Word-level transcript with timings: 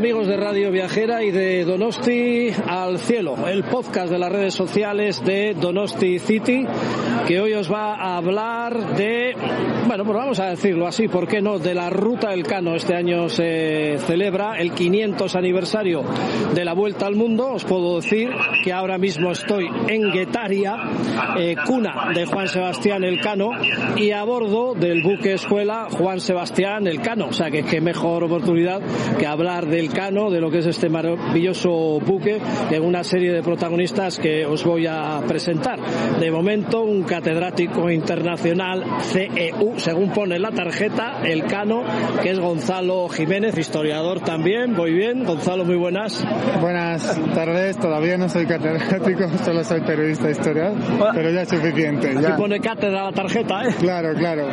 amigos 0.00 0.28
de 0.28 0.38
Radio 0.38 0.70
Viajera 0.70 1.22
y 1.22 1.30
de 1.30 1.62
Donosti 1.66 2.48
al 2.66 2.98
Cielo, 2.98 3.46
el 3.46 3.64
podcast 3.64 4.10
de 4.10 4.18
las 4.18 4.32
redes 4.32 4.54
sociales 4.54 5.22
de 5.26 5.52
Donosti 5.52 6.18
City, 6.18 6.64
que 7.30 7.40
hoy 7.40 7.54
os 7.54 7.70
va 7.70 7.94
a 7.94 8.16
hablar 8.16 8.96
de, 8.96 9.36
bueno, 9.86 10.04
pues 10.04 10.16
vamos 10.16 10.40
a 10.40 10.46
decirlo 10.46 10.88
así, 10.88 11.06
¿por 11.06 11.28
qué 11.28 11.40
no? 11.40 11.60
De 11.60 11.74
la 11.74 11.88
Ruta 11.88 12.30
del 12.30 12.42
Cano. 12.42 12.74
Este 12.74 12.96
año 12.96 13.28
se 13.28 13.98
celebra 14.04 14.58
el 14.58 14.72
500 14.72 15.36
aniversario 15.36 16.02
de 16.52 16.64
la 16.64 16.72
Vuelta 16.72 17.06
al 17.06 17.14
Mundo. 17.14 17.52
Os 17.52 17.62
puedo 17.62 18.00
decir 18.00 18.30
que 18.64 18.72
ahora 18.72 18.98
mismo 18.98 19.30
estoy 19.30 19.68
en 19.86 20.10
Guetaria, 20.10 20.74
eh, 21.38 21.54
cuna 21.64 22.10
de 22.12 22.26
Juan 22.26 22.48
Sebastián 22.48 23.04
Elcano, 23.04 23.52
y 23.96 24.10
a 24.10 24.24
bordo 24.24 24.74
del 24.74 25.00
buque 25.00 25.34
escuela 25.34 25.86
Juan 25.88 26.18
Sebastián 26.18 26.88
Elcano. 26.88 27.28
O 27.28 27.32
sea 27.32 27.48
que 27.48 27.62
qué 27.62 27.80
mejor 27.80 28.24
oportunidad 28.24 28.82
que 29.20 29.26
hablar 29.28 29.66
del 29.66 29.90
de 29.90 30.40
lo 30.40 30.50
que 30.50 30.58
es 30.58 30.66
este 30.66 30.88
maravilloso 30.88 32.00
buque, 32.00 32.40
de 32.70 32.80
una 32.80 33.04
serie 33.04 33.32
de 33.32 33.42
protagonistas 33.42 34.18
que 34.18 34.44
os 34.44 34.64
voy 34.64 34.88
a 34.88 35.22
presentar. 35.28 35.78
De 36.18 36.28
momento, 36.32 36.82
un 36.82 37.04
catedrático 37.20 37.90
internacional 37.90 38.82
CEU, 39.02 39.74
según 39.76 40.10
pone 40.10 40.38
la 40.38 40.50
tarjeta, 40.52 41.20
el 41.22 41.44
Cano, 41.44 41.84
que 42.22 42.30
es 42.30 42.38
Gonzalo 42.38 43.08
Jiménez, 43.10 43.58
historiador 43.58 44.20
también. 44.20 44.72
Muy 44.72 44.92
bien, 44.92 45.24
Gonzalo, 45.24 45.66
muy 45.66 45.76
buenas. 45.76 46.24
Buenas 46.62 47.20
tardes, 47.34 47.76
todavía 47.78 48.16
no 48.16 48.28
soy 48.30 48.46
catedrático, 48.46 49.28
solo 49.44 49.62
soy 49.64 49.82
periodista 49.82 50.30
historiador, 50.30 50.78
pero 51.14 51.30
ya 51.30 51.42
es 51.42 51.48
suficiente. 51.50 52.16
Aquí 52.16 52.32
pone 52.38 52.58
cátedra 52.58 53.04
la 53.04 53.12
tarjeta, 53.12 53.64
¿eh? 53.64 53.74
Claro, 53.78 54.14
claro. 54.14 54.48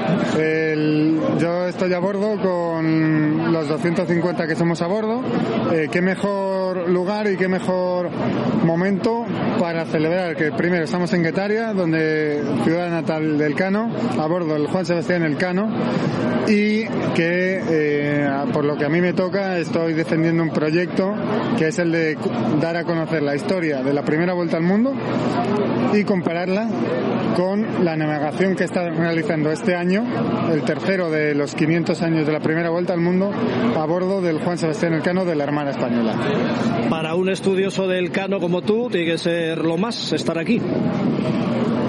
yo 1.40 1.68
estoy 1.68 1.94
a 1.94 2.00
bordo 2.00 2.38
con 2.42 3.54
los 3.54 3.68
250 3.70 4.46
que 4.46 4.56
somos 4.56 4.82
a 4.82 4.88
bordo 4.88 5.22
eh, 5.72 5.88
qué 5.92 6.02
mejor 6.02 6.90
lugar 6.90 7.30
y 7.32 7.38
qué 7.38 7.48
mejor 7.48 8.10
momento 8.64 9.26
para 9.60 9.86
celebrar 9.86 10.36
que 10.36 10.52
primero 10.52 10.84
estamos 10.84 11.14
en 11.14 11.24
Guetaria, 11.24 11.74
donde 11.74 12.42
ciudad 12.64 12.90
natal 12.90 13.38
del 13.38 13.56
Cano, 13.56 13.90
a 14.20 14.28
bordo 14.28 14.54
del 14.54 14.68
Juan 14.68 14.86
Sebastián 14.86 15.24
El 15.24 15.38
Cano, 15.38 15.70
y 16.48 16.86
que 17.16 17.62
eh, 17.70 18.30
por 18.54 18.66
lo 18.66 18.78
que 18.78 18.86
a 18.86 18.90
mí 18.90 19.02
me 19.02 19.14
toca 19.14 19.58
estoy 19.58 19.94
defendiendo 19.94 20.44
un 20.44 20.52
proyecto 20.52 21.14
que 21.58 21.68
es 21.68 21.80
el 21.80 21.92
de 21.92 22.18
dar 22.62 22.78
a 22.78 22.84
conocer 22.84 23.22
la 23.22 23.36
historia 23.36 23.82
de 23.84 23.94
la 23.94 24.04
primera 24.04 24.34
vuelta 24.34 24.58
al 24.58 24.64
mundo 24.64 24.94
y 25.94 26.04
compararla 26.04 26.70
con 27.36 27.86
la 27.86 27.96
navegación 27.96 28.56
que 28.56 28.64
está 28.64 28.90
realizando 28.90 29.52
este 29.52 29.76
año, 29.76 30.04
el 30.52 30.64
tercero 30.64 31.12
de 31.12 31.36
los 31.36 31.54
500 31.54 32.02
años 32.02 32.26
de 32.26 32.34
la 32.34 32.40
primera 32.40 32.72
vuelta 32.72 32.94
al 32.94 33.00
mundo, 33.00 33.32
a 33.76 33.86
bordo 33.86 34.22
del 34.22 34.40
Juan 34.40 34.58
Sebastián 34.58 34.94
Elcano 34.94 35.24
de 35.24 35.36
la 35.36 35.44
Armada 35.44 35.72
Española. 35.72 36.16
Para 36.90 37.14
un 37.14 37.30
estudioso 37.30 37.88
del 37.88 38.10
Cano 38.10 38.40
como 38.40 38.64
tú, 38.64 38.90
tiene 38.90 39.12
que 39.12 39.18
ser 39.20 39.60
lo 39.60 39.78
más 39.78 40.14
estar 40.14 40.40
aquí. 40.40 40.60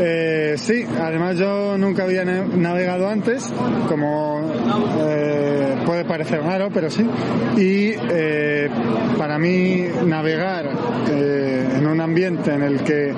Eh, 0.01 0.48
sí, 0.57 0.85
además 1.01 1.37
yo 1.37 1.77
nunca 1.77 2.05
había 2.05 2.25
navegado 2.25 3.09
antes, 3.09 3.53
como 3.89 4.41
eh, 5.01 5.77
puede 5.85 6.05
parecer 6.05 6.43
raro, 6.43 6.71
pero 6.73 6.91
sí. 6.91 7.07
Y 7.57 7.93
eh, 8.11 8.71
para 9.19 9.39
mí 9.39 9.85
navegar 10.05 10.67
en 11.09 11.87
un 11.87 12.01
ambiente 12.01 12.53
en 12.53 12.63
el 12.63 12.81
que 12.83 13.13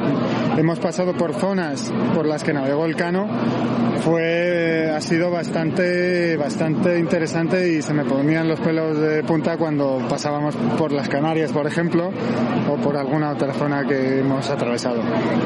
hemos 0.57 0.79
pasado 0.79 1.15
por 1.15 1.35
zonas 1.35 1.93
por 2.15 2.27
las 2.27 2.43
que 2.43 2.53
navegó 2.53 2.85
el 2.85 2.97
Cano 2.97 3.29
fue 4.01 4.91
ha 4.91 5.01
sido 5.01 5.31
bastante 5.31 6.37
bastante 6.37 6.99
interesante 6.99 7.69
y 7.73 7.83
se 7.83 7.93
me 7.93 8.05
ponían 8.05 8.49
los 8.49 8.61
pelos 8.61 8.99
de 8.99 9.23
punta 9.23 9.57
cuando 9.57 9.99
pasábamos 10.09 10.55
por 10.79 10.93
las 10.93 11.09
Canarias, 11.09 11.53
por 11.53 11.67
ejemplo, 11.67 12.11
o 12.69 12.77
por 12.77 12.97
alguna 12.97 13.31
otra 13.33 13.53
zona 13.53 13.87
que 13.87 14.21
hemos 14.21 14.49
atravesado. 14.49 15.01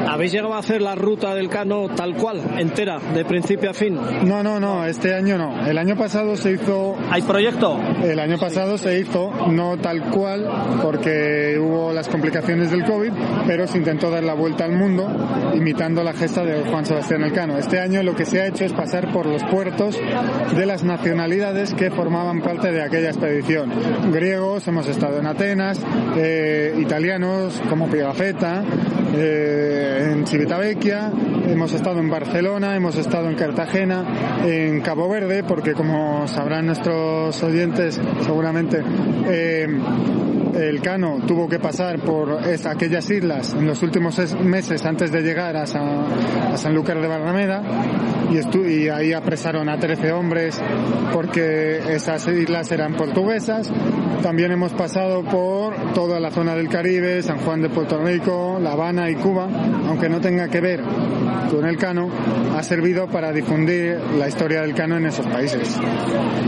¿Habéis 0.07 0.31
llegado 0.31 0.53
a 0.53 0.59
hacer 0.59 0.81
la 0.81 0.95
ruta 0.95 1.33
del 1.35 1.49
Cano 1.49 1.89
tal 1.89 2.15
cual, 2.15 2.41
entera, 2.57 2.99
de 3.13 3.25
principio 3.25 3.71
a 3.71 3.73
fin? 3.73 3.99
No, 4.23 4.43
no, 4.43 4.59
no, 4.59 4.85
este 4.85 5.13
año 5.13 5.37
no. 5.37 5.65
El 5.65 5.77
año 5.77 5.95
pasado 5.95 6.35
se 6.35 6.53
hizo... 6.53 6.95
¿Hay 7.09 7.21
proyecto? 7.21 7.79
El 8.03 8.19
año 8.19 8.37
pasado 8.37 8.77
se 8.77 8.99
hizo, 8.99 9.31
no 9.49 9.77
tal 9.77 10.09
cual, 10.09 10.47
porque 10.81 11.57
hubo 11.59 11.91
las 11.91 12.07
complicaciones 12.07 12.71
del 12.71 12.83
COVID, 12.83 13.11
pero 13.47 13.67
se 13.67 13.77
intentó 13.77 14.09
dar 14.09 14.23
la 14.23 14.33
vuelta 14.33 14.65
al 14.65 14.73
mundo 14.73 14.94
imitando 15.53 16.03
la 16.03 16.13
gesta 16.13 16.43
de 16.43 16.63
Juan 16.69 16.85
Sebastián 16.85 17.23
Elcano. 17.23 17.57
Este 17.57 17.79
año 17.79 18.03
lo 18.03 18.15
que 18.15 18.25
se 18.25 18.41
ha 18.41 18.47
hecho 18.47 18.65
es 18.65 18.73
pasar 18.73 19.11
por 19.11 19.25
los 19.25 19.43
puertos 19.43 19.99
de 20.55 20.65
las 20.65 20.83
nacionalidades 20.83 21.73
que 21.73 21.91
formaban 21.91 22.41
parte 22.41 22.71
de 22.71 22.81
aquella 22.81 23.09
expedición. 23.09 23.71
Griegos, 24.11 24.67
hemos 24.67 24.87
estado 24.87 25.19
en 25.19 25.27
Atenas, 25.27 25.79
eh, 26.17 26.75
italianos 26.77 27.61
como 27.69 27.87
Pigafetta, 27.87 28.63
eh, 29.15 30.11
en 30.11 30.27
Civitavecchia, 30.27 31.11
hemos 31.47 31.73
estado 31.73 31.99
en 31.99 32.09
Barcelona, 32.09 32.75
hemos 32.75 32.97
estado 32.97 33.29
en 33.29 33.35
Cartagena, 33.35 34.03
en 34.45 34.81
Cabo 34.81 35.07
Verde, 35.09 35.43
porque 35.43 35.73
como 35.73 36.27
sabrán 36.27 36.65
nuestros 36.65 37.41
oyentes 37.43 37.99
seguramente, 38.25 38.83
eh, 39.27 39.67
el 40.55 40.81
Cano 40.81 41.19
tuvo 41.27 41.47
que 41.47 41.59
pasar 41.59 41.99
por 41.99 42.39
aquellas 42.65 43.09
islas 43.09 43.53
en 43.53 43.67
los 43.67 43.81
últimos 43.83 44.17
meses 44.41 44.85
antes 44.85 45.11
de 45.11 45.21
llegar 45.21 45.55
a 45.57 45.65
San, 45.65 46.05
a 46.53 46.57
de 46.57 47.07
Barrameda 47.07 47.61
y, 48.31 48.67
y 48.67 48.89
ahí 48.89 49.13
apresaron 49.13 49.69
a 49.69 49.77
13 49.77 50.11
hombres 50.11 50.61
porque 51.13 51.77
esas 51.93 52.27
islas 52.27 52.71
eran 52.71 52.93
portuguesas. 52.95 53.71
También 54.21 54.51
hemos 54.51 54.73
pasado 54.73 55.23
por 55.23 55.93
toda 55.93 56.19
la 56.19 56.31
zona 56.31 56.55
del 56.55 56.69
Caribe, 56.69 57.21
San 57.21 57.39
Juan 57.39 57.61
de 57.61 57.69
Puerto 57.69 57.97
Rico, 58.03 58.57
La 58.61 58.71
Habana 58.71 59.09
y 59.09 59.15
Cuba, 59.15 59.47
aunque 59.87 60.09
no 60.09 60.19
tenga 60.21 60.47
que 60.47 60.61
ver 60.61 60.81
con 61.49 61.65
el 61.65 61.77
Cano, 61.77 62.09
ha 62.55 62.63
servido 62.63 63.07
para 63.07 63.31
difundir 63.31 63.97
la 64.17 64.27
historia 64.27 64.61
del 64.61 64.73
Cano 64.73 64.97
en 64.97 65.05
esos 65.05 65.25
países. 65.25 65.77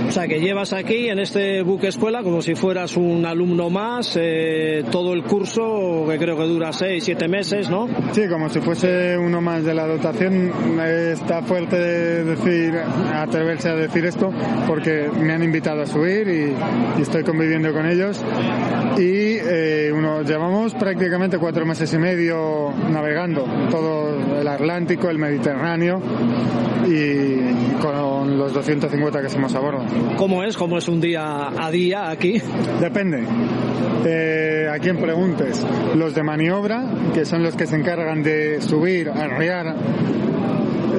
O 0.08 0.12
sea, 0.12 0.28
que 0.28 0.40
llevas 0.40 0.74
aquí 0.74 1.10
en 1.10 1.20
este 1.20 1.62
buque 1.64 1.88
escuela 1.88 2.24
como 2.24 2.42
si 2.42 2.56
fueras 2.56 2.98
un 2.98 3.26
alumno 3.26 3.70
más, 3.70 4.18
eh, 4.20 4.84
todo 4.92 5.14
el 5.14 5.24
curso, 5.24 6.06
que 6.10 6.18
creo 6.18 6.38
que 6.38 6.44
dura 6.44 6.72
6, 6.72 7.04
7 7.04 7.28
meses, 7.28 7.70
¿no? 7.70 7.88
Sí, 8.12 8.28
como 8.30 8.50
si 8.50 8.60
fuese 8.62 9.18
uno 9.18 9.42
más 9.42 9.64
de 9.64 9.74
la 9.74 9.88
dotación. 9.88 10.52
Está 10.80 11.42
fuerte 11.42 11.78
decir, 12.24 12.74
atreverse 13.14 13.70
a 13.70 13.76
decir 13.76 14.06
esto, 14.06 14.32
porque 14.68 15.10
me 15.20 15.34
han 15.34 15.44
invitado 15.44 15.82
a 15.82 15.86
subir 15.86 16.28
y, 16.28 17.02
estoy 17.02 17.24
conviviendo 17.24 17.72
con 17.74 17.86
ellos. 17.86 18.24
Y 18.98 19.38
eh, 19.40 19.92
uno, 19.94 20.24
llevamos 20.24 20.74
prácticamente 20.74 21.38
cuatro 21.38 21.66
meses 21.66 21.94
y 21.94 21.98
medio 21.98 22.74
navegando 22.92 23.46
todo 23.70 24.40
el 24.40 24.48
Atlántico, 24.68 25.10
el 25.10 25.18
Mediterráneo 25.18 26.02
y 26.86 27.80
con 27.82 28.38
los 28.38 28.52
250 28.52 29.22
que 29.22 29.30
somos 29.30 29.56
a 29.56 29.60
bordo. 29.60 29.86
¿Cómo 30.18 30.44
es? 30.44 30.58
¿Cómo 30.58 30.78
es 30.78 30.90
un 30.90 31.00
día 31.00 31.48
a 31.58 31.72
día 31.72 32.10
aquí? 32.10 32.42
Depende. 32.82 33.24
Eh, 34.06 34.68
a 34.70 34.78
quien 34.80 34.98
preguntes. 34.98 35.66
Los 35.96 36.14
de 36.14 36.22
maniobra, 36.22 36.84
que 37.14 37.24
son 37.24 37.44
los 37.44 37.56
que 37.56 37.66
se 37.66 37.78
encargan 37.78 38.24
de 38.24 38.62
subir, 38.62 39.10
arriar 39.10 39.74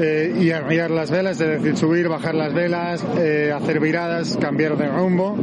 eh, 0.01 0.33
y 0.41 0.53
arriar 0.53 0.93
las 0.93 1.11
velas, 1.11 1.41
es 1.41 1.49
decir, 1.49 1.77
subir, 1.77 2.09
bajar 2.09 2.35
las 2.35 2.55
velas, 2.55 3.05
eh, 3.19 3.53
hacer 3.55 3.81
viradas, 3.81 4.39
cambiar 4.41 4.77
de 4.77 4.87
rumbo. 4.87 5.37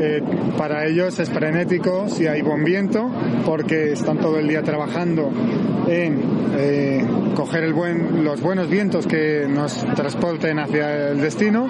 Eh, 0.00 0.20
para 0.58 0.86
ellos 0.86 1.18
es 1.20 1.30
frenético 1.30 2.08
si 2.08 2.26
hay 2.26 2.42
buen 2.42 2.64
viento, 2.64 3.08
porque 3.46 3.92
están 3.92 4.18
todo 4.18 4.38
el 4.38 4.48
día 4.48 4.62
trabajando 4.62 5.30
en 5.86 6.40
coger 7.34 7.64
el 7.64 7.74
los 8.24 8.40
buenos 8.40 8.68
vientos 8.68 9.06
que 9.06 9.46
nos 9.48 9.84
transporten 9.94 10.58
hacia 10.58 11.10
el 11.10 11.20
destino. 11.20 11.68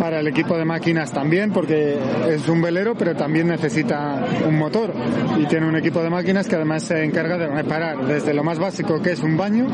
Para 0.00 0.20
el 0.20 0.28
equipo 0.28 0.56
de 0.56 0.64
máquinas 0.64 1.12
también, 1.12 1.52
porque 1.52 1.98
es 2.28 2.48
un 2.48 2.62
velero, 2.62 2.94
pero 2.94 3.14
también 3.14 3.48
necesita 3.48 4.24
un 4.46 4.56
motor. 4.56 4.92
Y 5.38 5.46
tiene 5.46 5.66
un 5.66 5.76
equipo 5.76 6.02
de 6.02 6.10
máquinas 6.10 6.48
que 6.48 6.56
además 6.56 6.84
se 6.84 7.04
encarga 7.04 7.36
de 7.36 7.48
reparar 7.48 8.06
desde 8.06 8.32
lo 8.32 8.44
más 8.44 8.58
básico 8.58 9.00
que 9.02 9.12
es 9.12 9.22
un 9.22 9.36
baño 9.36 9.66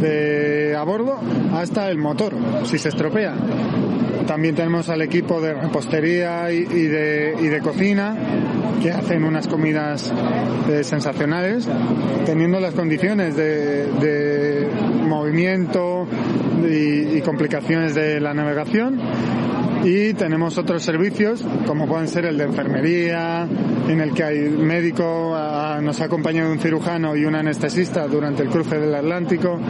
de 0.00 0.74
a 0.76 0.82
bordo 0.82 1.18
hasta 1.54 1.90
el 1.90 1.98
motor, 1.98 2.34
si 2.64 2.78
se 2.78 2.88
estropea. 2.88 3.34
También 4.26 4.54
tenemos 4.54 4.88
al 4.88 5.02
equipo 5.02 5.40
de 5.40 5.52
repostería 5.54 6.50
y, 6.50 6.64
de, 6.64 7.34
y 7.40 7.46
de 7.46 7.60
cocina 7.60 8.16
que 8.82 8.90
hacen 8.90 9.24
unas 9.24 9.46
comidas 9.48 10.12
eh, 10.70 10.82
sensacionales, 10.82 11.68
teniendo 12.24 12.58
las 12.58 12.74
condiciones 12.74 13.36
de, 13.36 13.86
de 13.92 14.68
movimiento 15.06 16.06
y, 16.66 17.18
y 17.18 17.20
complicaciones 17.22 17.94
de 17.94 18.20
la 18.20 18.32
navegación 18.32 19.00
y 19.84 20.14
tenemos 20.14 20.56
otros 20.56 20.82
servicios 20.82 21.44
como 21.66 21.86
pueden 21.86 22.08
ser 22.08 22.24
el 22.24 22.38
de 22.38 22.44
enfermería 22.44 23.46
en 23.88 24.00
el 24.00 24.14
que 24.14 24.24
hay 24.24 24.38
médico 24.48 25.36
nos 25.82 26.00
ha 26.00 26.04
acompañado 26.04 26.50
un 26.50 26.58
cirujano 26.58 27.14
y 27.14 27.26
un 27.26 27.34
anestesista 27.34 28.06
durante 28.06 28.42
el 28.42 28.48
cruce 28.48 28.78
del 28.78 28.94
Atlántico 28.94 29.60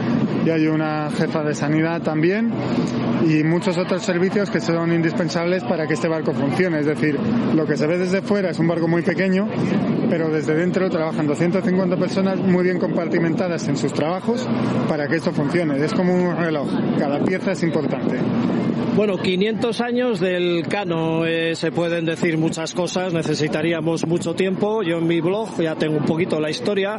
y 0.45 0.49
hay 0.49 0.67
una 0.67 1.09
jefa 1.11 1.43
de 1.43 1.53
sanidad 1.53 2.01
también 2.01 2.53
y 3.27 3.43
muchos 3.43 3.77
otros 3.77 4.03
servicios 4.03 4.49
que 4.49 4.61
son 4.61 4.93
indispensables 4.93 5.63
para 5.63 5.87
que 5.87 5.95
este 5.95 6.07
barco 6.07 6.33
funcione. 6.33 6.79
Es 6.79 6.85
decir 6.85 7.17
lo 7.53 7.65
que 7.65 7.75
se 7.75 7.87
ve 7.87 7.97
desde 7.97 8.21
fuera 8.21 8.51
es 8.51 8.59
un 8.59 8.67
barco 8.67 8.87
muy 8.87 9.01
pequeño 9.01 9.49
pero 10.09 10.29
desde 10.29 10.55
dentro 10.55 10.89
trabajan 10.89 11.27
250 11.27 11.97
personas 11.97 12.39
muy 12.39 12.63
bien 12.63 12.79
compartimentadas 12.79 13.67
en 13.67 13.77
sus 13.77 13.93
trabajos 13.93 14.47
para 14.87 15.07
que 15.07 15.15
esto 15.15 15.31
funcione 15.31 15.83
es 15.83 15.93
como 15.93 16.13
un 16.13 16.35
reloj 16.37 16.67
cada 16.97 17.19
pieza 17.23 17.51
es 17.51 17.63
importante 17.63 18.19
bueno, 18.95 19.17
500 19.17 19.81
años 19.81 20.21
del 20.21 20.63
Cano, 20.69 21.25
eh, 21.25 21.53
se 21.57 21.69
pueden 21.69 22.05
decir 22.05 22.37
muchas 22.37 22.73
cosas, 22.73 23.11
necesitaríamos 23.11 24.07
mucho 24.07 24.35
tiempo. 24.35 24.83
Yo 24.83 24.99
en 24.99 25.07
mi 25.07 25.19
blog 25.19 25.61
ya 25.61 25.75
tengo 25.75 25.97
un 25.97 26.05
poquito 26.05 26.39
la 26.39 26.49
historia. 26.49 26.97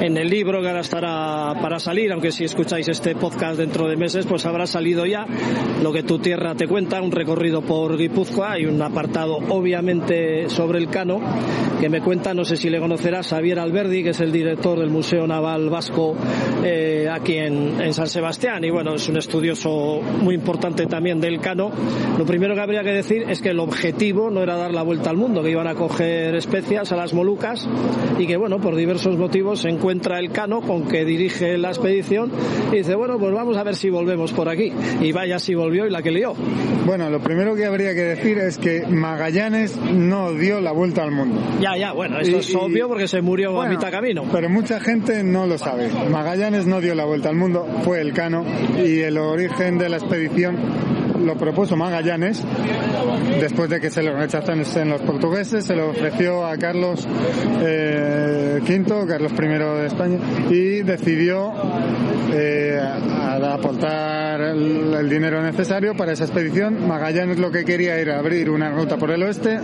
En 0.00 0.16
el 0.16 0.30
libro 0.30 0.62
que 0.62 0.68
ahora 0.68 0.80
estará 0.80 1.54
para 1.60 1.78
salir, 1.78 2.12
aunque 2.12 2.32
si 2.32 2.44
escucháis 2.44 2.88
este 2.88 3.14
podcast 3.14 3.58
dentro 3.58 3.86
de 3.86 3.96
meses, 3.96 4.24
pues 4.24 4.46
habrá 4.46 4.66
salido 4.66 5.04
ya 5.04 5.26
lo 5.82 5.92
que 5.92 6.02
tu 6.02 6.18
tierra 6.18 6.54
te 6.54 6.66
cuenta, 6.66 7.02
un 7.02 7.12
recorrido 7.12 7.60
por 7.60 7.98
Guipúzcoa. 7.98 8.52
Hay 8.52 8.64
un 8.64 8.80
apartado, 8.80 9.36
obviamente, 9.36 10.48
sobre 10.48 10.78
el 10.78 10.88
Cano, 10.88 11.20
que 11.78 11.90
me 11.90 12.00
cuenta, 12.00 12.32
no 12.44 12.48
sé 12.48 12.58
si 12.58 12.68
le 12.68 12.78
conocerás, 12.78 13.28
Javier 13.28 13.58
Alberdi, 13.58 14.02
que 14.02 14.10
es 14.10 14.20
el 14.20 14.30
director 14.30 14.78
del 14.78 14.90
Museo 14.90 15.26
Naval 15.26 15.70
Vasco 15.70 16.14
eh, 16.62 17.08
aquí 17.10 17.38
en, 17.38 17.80
en 17.80 17.94
San 17.94 18.06
Sebastián. 18.06 18.62
Y 18.64 18.68
bueno, 18.68 18.96
es 18.96 19.08
un 19.08 19.16
estudioso 19.16 20.02
muy 20.20 20.34
importante 20.34 20.84
también 20.84 21.22
del 21.22 21.40
Cano, 21.40 21.70
lo 22.16 22.24
primero 22.24 22.54
que 22.54 22.60
habría 22.60 22.84
que 22.84 22.92
decir 22.92 23.24
es 23.28 23.42
que 23.42 23.48
el 23.48 23.58
objetivo 23.58 24.30
no 24.30 24.40
era 24.40 24.56
dar 24.56 24.72
la 24.72 24.82
vuelta 24.82 25.10
al 25.10 25.16
mundo, 25.16 25.42
que 25.42 25.50
iban 25.50 25.66
a 25.66 25.74
coger 25.74 26.36
especias 26.36 26.92
a 26.92 26.96
las 26.96 27.12
Molucas 27.12 27.68
y 28.18 28.26
que, 28.26 28.36
bueno, 28.36 28.60
por 28.60 28.76
diversos 28.76 29.18
motivos 29.18 29.62
se 29.62 29.68
encuentra 29.68 30.20
el 30.20 30.30
Cano 30.30 30.60
con 30.60 30.86
que 30.86 31.04
dirige 31.04 31.58
la 31.58 31.70
expedición 31.70 32.30
y 32.72 32.76
dice, 32.76 32.94
bueno, 32.94 33.18
pues 33.18 33.32
vamos 33.34 33.56
a 33.56 33.64
ver 33.64 33.74
si 33.74 33.90
volvemos 33.90 34.32
por 34.32 34.48
aquí. 34.48 34.72
Y 35.00 35.10
vaya 35.10 35.40
si 35.40 35.54
volvió 35.54 35.86
y 35.86 35.90
la 35.90 36.02
que 36.02 36.12
lió. 36.12 36.34
Bueno, 36.86 37.10
lo 37.10 37.18
primero 37.18 37.56
que 37.56 37.64
habría 37.64 37.94
que 37.94 38.02
decir 38.02 38.38
es 38.38 38.58
que 38.58 38.86
Magallanes 38.86 39.76
no 39.76 40.32
dio 40.34 40.60
la 40.60 40.70
vuelta 40.70 41.02
al 41.02 41.10
mundo. 41.10 41.40
Ya, 41.60 41.76
ya, 41.76 41.92
bueno, 41.92 42.20
eso 42.20 42.33
es 42.38 42.54
obvio 42.54 42.88
porque 42.88 43.08
se 43.08 43.20
murió 43.22 43.60
a 43.60 43.68
mitad 43.68 43.90
camino. 43.90 44.24
Pero 44.30 44.48
mucha 44.48 44.80
gente 44.80 45.22
no 45.22 45.46
lo 45.46 45.58
sabe. 45.58 45.88
Magallanes 46.10 46.66
no 46.66 46.80
dio 46.80 46.94
la 46.94 47.04
vuelta 47.04 47.28
al 47.28 47.36
mundo, 47.36 47.66
fue 47.84 48.00
el 48.00 48.12
Cano 48.12 48.44
y 48.84 49.00
el 49.00 49.18
origen 49.18 49.78
de 49.78 49.88
la 49.88 49.96
expedición 49.96 50.56
lo 51.24 51.36
propuso 51.36 51.76
Magallanes, 51.76 52.42
después 53.40 53.70
de 53.70 53.80
que 53.80 53.90
se 53.90 54.02
lo 54.02 54.16
rechazasen 54.16 54.88
los 54.88 55.00
portugueses, 55.02 55.64
se 55.64 55.74
lo 55.74 55.90
ofreció 55.90 56.44
a 56.46 56.56
Carlos 56.56 57.06
eh, 57.62 58.60
V, 58.62 59.06
Carlos 59.06 59.32
I 59.32 59.46
de 59.46 59.86
España, 59.86 60.18
y 60.50 60.82
decidió 60.82 61.52
eh, 62.32 62.80
aportar 63.54 64.40
el, 64.40 65.08
dinero 65.08 65.42
necesario 65.42 65.94
para 65.94 66.12
esa 66.12 66.24
expedición. 66.24 66.88
Magallanes 66.88 67.38
lo 67.38 67.50
que 67.50 67.64
quería 67.64 67.96
era 67.96 68.18
abrir 68.18 68.50
una 68.50 68.70
ruta 68.70 68.96
por 68.96 69.10
el 69.10 69.22
oeste 69.22 69.58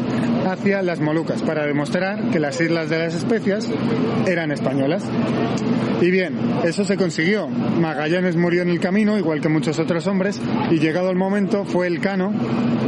hacia 0.46 0.82
las 0.82 1.00
Molucas 1.00 1.42
para 1.42 1.66
demostrar 1.66 2.30
que 2.30 2.38
las 2.38 2.60
islas 2.60 2.88
de 2.88 2.98
las 2.98 3.14
especias 3.14 3.68
eran 4.26 4.52
españolas. 4.52 5.04
Y 6.00 6.10
bien, 6.10 6.38
eso 6.64 6.84
se 6.84 6.96
consiguió. 6.96 7.48
Magallanes 7.48 8.36
murió 8.36 8.62
en 8.62 8.70
el 8.70 8.80
camino, 8.80 9.18
igual 9.18 9.40
que 9.40 9.48
muchos 9.48 9.78
otros 9.78 10.06
hombres, 10.06 10.40
y 10.70 10.78
llegado 10.78 11.10
el 11.10 11.16
momento 11.16 11.64
fue 11.64 11.86
el 11.86 12.00
Cano, 12.00 12.32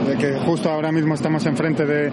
de 0.06 0.16
que 0.16 0.38
justo 0.40 0.70
ahora 0.70 0.92
mismo 0.92 1.14
estamos 1.14 1.44
enfrente 1.44 1.84
de, 1.84 2.10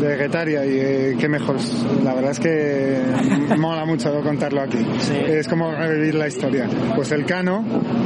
de 0.00 0.16
Guetaria 0.16 0.66
y 0.66 0.78
eh, 0.78 1.16
qué 1.18 1.28
mejor. 1.28 1.56
La 2.04 2.14
verdad 2.14 2.32
es 2.32 2.40
que 2.40 3.00
mola 3.58 3.84
mucho 3.84 4.20
contarlo 4.22 4.62
aquí. 4.62 4.84
Es 5.28 5.46
como 5.46 5.70
revivir 5.70 6.16
la 6.16 6.26
historia. 6.26 6.68
Pues 6.94 7.10
el 7.12 7.24
Cano, 7.24 7.64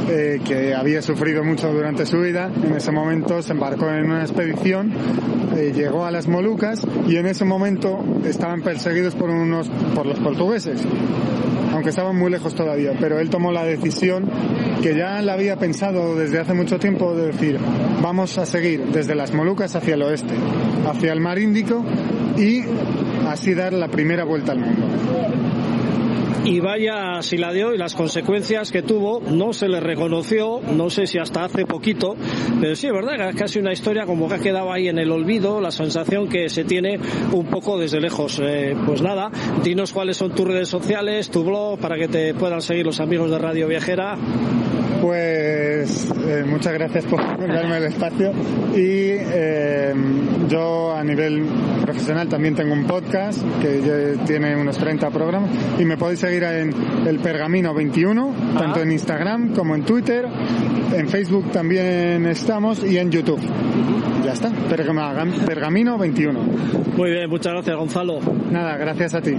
eh, 0.09 0.39
que 0.45 0.73
había 0.73 1.01
sufrido 1.01 1.43
mucho 1.43 1.71
durante 1.71 2.05
su 2.05 2.19
vida, 2.19 2.49
en 2.63 2.75
ese 2.75 2.91
momento 2.91 3.41
se 3.41 3.53
embarcó 3.53 3.89
en 3.89 4.05
una 4.05 4.21
expedición, 4.21 4.93
eh, 5.55 5.73
llegó 5.75 6.05
a 6.05 6.11
las 6.11 6.27
Molucas 6.27 6.85
y 7.07 7.17
en 7.17 7.25
ese 7.25 7.45
momento 7.45 7.99
estaban 8.25 8.61
perseguidos 8.61 9.15
por 9.15 9.29
unos 9.29 9.69
por 9.93 10.05
los 10.05 10.19
portugueses 10.19 10.85
aunque 11.77 11.91
estaban 11.91 12.15
muy 12.15 12.31
lejos 12.31 12.55
todavía, 12.55 12.93
pero 12.99 13.19
él 13.19 13.29
tomó 13.29 13.51
la 13.51 13.63
decisión 13.63 14.27
que 14.81 14.95
ya 14.95 15.21
la 15.21 15.33
había 15.33 15.57
pensado 15.57 16.15
desde 16.15 16.39
hace 16.39 16.55
mucho 16.55 16.79
tiempo 16.79 17.13
de 17.13 17.27
decir, 17.27 17.59
vamos 18.01 18.39
a 18.39 18.47
seguir 18.47 18.83
desde 18.85 19.13
las 19.13 19.31
Molucas 19.31 19.75
hacia 19.75 19.93
el 19.93 20.01
oeste, 20.01 20.33
hacia 20.89 21.13
el 21.13 21.19
mar 21.19 21.37
Índico 21.37 21.85
y 22.35 22.63
así 23.27 23.53
dar 23.53 23.73
la 23.73 23.89
primera 23.89 24.23
vuelta 24.23 24.53
al 24.53 24.59
mundo 24.59 24.87
y 26.45 26.59
vaya 26.59 27.21
si 27.21 27.37
la 27.37 27.51
dio 27.51 27.73
y 27.73 27.77
las 27.77 27.93
consecuencias 27.93 28.71
que 28.71 28.81
tuvo 28.81 29.21
no 29.21 29.53
se 29.53 29.67
le 29.67 29.79
reconoció, 29.79 30.61
no 30.61 30.89
sé 30.89 31.07
si 31.07 31.17
hasta 31.17 31.45
hace 31.45 31.65
poquito, 31.65 32.15
pero 32.59 32.75
sí, 32.75 32.87
es 32.87 32.93
verdad, 32.93 33.33
casi 33.35 33.59
una 33.59 33.73
historia 33.73 34.05
como 34.05 34.27
que 34.27 34.35
ha 34.35 34.39
quedado 34.39 34.71
ahí 34.71 34.87
en 34.87 34.99
el 34.99 35.11
olvido, 35.11 35.61
la 35.61 35.71
sensación 35.71 36.27
que 36.27 36.49
se 36.49 36.63
tiene 36.63 36.99
un 37.31 37.45
poco 37.47 37.77
desde 37.77 37.99
lejos. 37.99 38.39
Eh, 38.41 38.75
pues 38.85 39.01
nada, 39.01 39.31
dinos 39.63 39.93
cuáles 39.93 40.17
son 40.17 40.33
tus 40.33 40.47
redes 40.47 40.69
sociales, 40.69 41.29
tu 41.29 41.43
blog, 41.43 41.79
para 41.79 41.97
que 41.97 42.07
te 42.07 42.33
puedan 42.33 42.61
seguir 42.61 42.85
los 42.85 42.99
amigos 42.99 43.31
de 43.31 43.37
Radio 43.37 43.67
Viajera. 43.67 44.17
Pues 45.01 46.11
eh, 46.27 46.43
muchas 46.47 46.73
gracias 46.73 47.05
por 47.05 47.21
darme 47.47 47.77
el 47.77 47.85
espacio 47.85 48.31
y 48.75 49.11
eh, 49.11 49.93
yo 50.49 50.95
a 50.95 51.03
nivel 51.03 51.45
profesional 51.83 52.27
también 52.27 52.55
tengo 52.55 52.73
un 52.73 52.85
podcast 52.85 53.41
que 53.61 54.17
tiene 54.25 54.55
unos 54.55 54.77
30 54.77 55.09
programas 55.11 55.51
y 55.79 55.85
me 55.85 55.97
podéis 55.97 56.19
seguir 56.19 56.43
en 56.43 56.73
el 57.05 57.19
Pergamino 57.19 57.73
21, 57.73 58.35
tanto 58.57 58.81
en 58.81 58.91
Instagram 58.91 59.53
como 59.53 59.75
en 59.75 59.83
Twitter, 59.83 60.25
en 60.93 61.07
Facebook 61.07 61.51
también 61.51 62.25
estamos 62.25 62.83
y 62.83 62.97
en 62.97 63.11
YouTube. 63.11 63.39
Ya 64.27 64.33
está, 64.33 64.51
Pergamino 65.45 65.97
21. 65.97 66.37
Muy 66.97 67.11
bien, 67.11 67.29
muchas 67.29 67.53
gracias 67.53 67.77
Gonzalo. 67.77 68.19
Nada, 68.51 68.75
gracias 68.75 69.13
a 69.13 69.21
ti. 69.21 69.37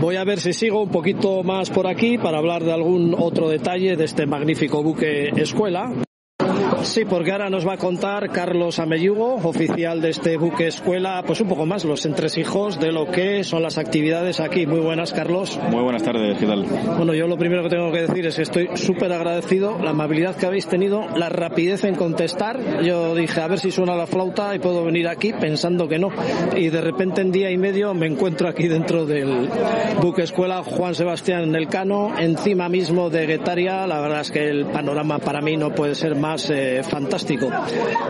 Voy 0.00 0.14
a 0.14 0.22
ver 0.22 0.38
si 0.38 0.52
sigo 0.52 0.84
un 0.84 0.88
poquito 0.88 1.42
más 1.42 1.68
por 1.68 1.88
aquí 1.88 2.16
para 2.16 2.38
hablar 2.38 2.62
de 2.62 2.72
algún 2.72 3.12
otro 3.18 3.48
detalle 3.48 3.96
de 3.96 4.04
este 4.04 4.26
magnífico 4.26 4.84
buque 4.84 5.30
escuela. 5.30 5.90
Sí, 6.82 7.04
porque 7.04 7.30
ahora 7.30 7.50
nos 7.50 7.66
va 7.66 7.74
a 7.74 7.76
contar 7.76 8.30
Carlos 8.30 8.78
Ameyugo, 8.78 9.34
oficial 9.34 10.00
de 10.00 10.10
este 10.10 10.38
buque 10.38 10.66
escuela, 10.66 11.22
pues 11.26 11.40
un 11.40 11.48
poco 11.48 11.66
más 11.66 11.84
los 11.84 12.06
entresijos 12.06 12.80
de 12.80 12.90
lo 12.90 13.10
que 13.10 13.44
son 13.44 13.62
las 13.62 13.76
actividades 13.76 14.40
aquí. 14.40 14.66
Muy 14.66 14.80
buenas, 14.80 15.12
Carlos. 15.12 15.60
Muy 15.70 15.82
buenas 15.82 16.02
tardes, 16.02 16.38
¿qué 16.38 16.46
tal? 16.46 16.64
Bueno, 16.96 17.12
yo 17.12 17.26
lo 17.26 17.36
primero 17.36 17.62
que 17.62 17.68
tengo 17.68 17.92
que 17.92 18.00
decir 18.02 18.26
es 18.26 18.36
que 18.36 18.42
estoy 18.42 18.70
súper 18.74 19.12
agradecido, 19.12 19.78
la 19.78 19.90
amabilidad 19.90 20.36
que 20.36 20.46
habéis 20.46 20.66
tenido, 20.68 21.06
la 21.16 21.28
rapidez 21.28 21.84
en 21.84 21.96
contestar. 21.96 22.82
Yo 22.82 23.14
dije, 23.14 23.40
a 23.40 23.48
ver 23.48 23.58
si 23.58 23.70
suena 23.70 23.94
la 23.94 24.06
flauta 24.06 24.54
y 24.54 24.58
puedo 24.58 24.82
venir 24.82 25.06
aquí 25.06 25.34
pensando 25.34 25.86
que 25.86 25.98
no. 25.98 26.08
Y 26.56 26.70
de 26.70 26.80
repente 26.80 27.20
en 27.20 27.30
día 27.30 27.50
y 27.50 27.58
medio 27.58 27.92
me 27.92 28.06
encuentro 28.06 28.48
aquí 28.48 28.68
dentro 28.68 29.04
del 29.04 29.50
buque 30.00 30.22
escuela 30.22 30.62
Juan 30.64 30.94
Sebastián 30.94 31.54
Elcano, 31.54 32.18
encima 32.18 32.70
mismo 32.70 33.10
de 33.10 33.26
Guetaria. 33.26 33.86
La 33.86 34.00
verdad 34.00 34.22
es 34.22 34.30
que 34.30 34.48
el 34.48 34.64
panorama 34.64 35.18
para 35.18 35.42
mí 35.42 35.58
no 35.58 35.74
puede 35.74 35.94
ser 35.94 36.16
más... 36.16 36.48
Eh, 36.50 36.69
fantástico. 36.82 37.48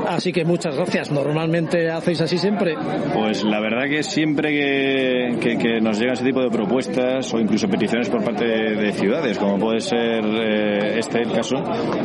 Así 0.07 0.33
que 0.33 0.45
muchas 0.45 0.77
gracias. 0.77 1.11
Normalmente 1.11 1.91
hacéis 1.91 2.21
así 2.21 2.39
siempre. 2.39 2.75
Pues 3.15 3.45
la 3.45 3.61
verdad 3.61 3.89
que 3.89 4.03
siempre 4.03 4.51
que, 5.41 5.81
nos 5.81 5.99
llega 5.99 6.13
ese 6.13 6.25
tipo 6.25 6.41
de 6.43 6.51
propuestas 6.51 7.33
o 7.33 7.39
incluso 7.39 7.69
peticiones 7.69 8.09
por 8.09 8.25
parte 8.25 8.45
de, 8.45 8.93
ciudades, 8.93 9.39
como 9.39 9.59
puede 9.59 9.81
ser 9.81 10.25
eh, 10.25 10.99
este 10.99 11.23
el 11.23 11.33
caso, 11.33 11.57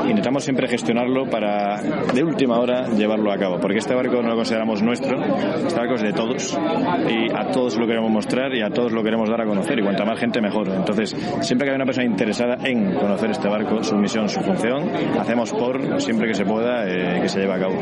intentamos 0.07 0.43
siempre 0.43 0.67
gestionarlo 0.67 1.29
para 1.29 1.81
de 2.13 2.23
última 2.23 2.59
hora 2.59 2.87
llevarlo 2.89 3.31
a 3.31 3.37
cabo, 3.37 3.59
porque 3.59 3.79
este 3.79 3.95
barco 3.95 4.21
no 4.21 4.29
lo 4.29 4.35
consideramos 4.35 4.81
nuestro, 4.81 5.17
este 5.23 5.79
barco 5.79 5.95
es 5.95 6.01
de 6.01 6.13
todos 6.13 6.57
y 7.09 7.31
a 7.33 7.47
todos 7.51 7.77
lo 7.77 7.87
queremos 7.87 8.11
mostrar 8.11 8.53
y 8.53 8.61
a 8.61 8.69
todos 8.69 8.91
lo 8.91 9.03
queremos 9.03 9.29
dar 9.29 9.41
a 9.41 9.45
conocer 9.45 9.79
y 9.79 9.83
cuanta 9.83 10.05
más 10.05 10.19
gente 10.19 10.41
mejor. 10.41 10.69
Entonces, 10.69 11.15
siempre 11.41 11.65
que 11.65 11.71
hay 11.71 11.75
una 11.75 11.85
persona 11.85 12.05
interesada 12.05 12.57
en 12.63 12.93
conocer 12.95 13.31
este 13.31 13.47
barco, 13.47 13.83
su 13.83 13.95
misión, 13.95 14.29
su 14.29 14.39
función, 14.41 14.89
hacemos 15.19 15.51
por 15.51 16.01
siempre 16.01 16.27
que 16.27 16.33
se 16.33 16.44
pueda 16.45 16.87
eh, 16.87 17.21
que 17.21 17.29
se 17.29 17.39
lleve 17.41 17.53
a 17.53 17.59
cabo. 17.59 17.75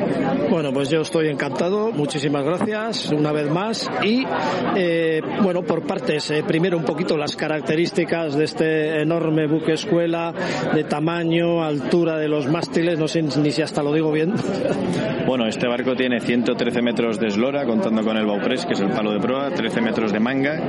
Bueno, 0.49 0.71
pues 0.73 0.89
yo 0.89 1.01
estoy 1.01 1.29
encantado, 1.29 1.91
muchísimas 1.91 2.43
gracias 2.43 3.11
una 3.11 3.31
vez 3.31 3.49
más 3.49 3.89
y 4.03 4.25
eh, 4.75 5.21
bueno, 5.41 5.63
por 5.63 5.85
partes, 5.85 6.31
eh, 6.31 6.43
primero 6.47 6.77
un 6.77 6.83
poquito 6.83 7.17
las 7.17 7.35
características 7.35 8.35
de 8.35 8.43
este 8.45 9.01
enorme 9.01 9.47
buque 9.47 9.73
escuela, 9.73 10.33
de 10.73 10.83
tamaño, 10.83 11.63
altura 11.63 12.17
de 12.17 12.27
los 12.27 12.47
mástiles, 12.47 12.97
no 12.97 13.07
sé 13.07 13.21
ni 13.21 13.51
si 13.51 13.61
hasta 13.61 13.83
lo 13.83 13.93
digo 13.93 14.11
bien. 14.11 14.33
Bueno, 15.25 15.47
este 15.47 15.67
barco 15.67 15.95
tiene 15.95 16.19
113 16.19 16.81
metros 16.81 17.17
de 17.17 17.27
eslora, 17.27 17.65
contando 17.65 18.03
con 18.03 18.17
el 18.17 18.25
bauprés, 18.25 18.65
que 18.65 18.73
es 18.73 18.81
el 18.81 18.89
palo 18.89 19.13
de 19.13 19.21
proa, 19.21 19.51
13 19.51 19.79
metros 19.79 20.11
de 20.11 20.19
manga, 20.19 20.59